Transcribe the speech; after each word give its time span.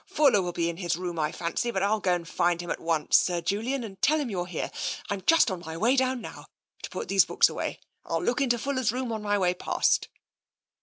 Fuller 0.07 0.41
will 0.41 0.51
be 0.51 0.67
in 0.67 0.77
his 0.77 0.97
room, 0.97 1.19
I 1.19 1.31
fancy, 1.31 1.69
but 1.69 1.81
Til 1.81 1.99
go 1.99 2.15
and 2.15 2.27
find 2.27 2.59
him 2.59 2.71
at 2.71 2.79
once, 2.79 3.15
Sir 3.19 3.39
Julian, 3.39 3.83
and 3.83 4.01
tell 4.01 4.17
him 4.19 4.31
you're 4.31 4.47
here. 4.47 4.71
I'm 5.11 5.21
just 5.27 5.51
on 5.51 5.59
my 5.59 5.77
way 5.77 5.95
down 5.95 6.21
now, 6.21 6.47
to 6.81 6.89
put 6.89 7.07
these 7.07 7.23
books 7.25 7.49
away. 7.49 7.79
rU 8.09 8.17
look 8.19 8.41
into 8.41 8.57
Fuller's 8.57 8.91
room 8.91 9.11
on 9.11 9.21
my. 9.21 9.37
way 9.37 9.53
past." 9.53 10.07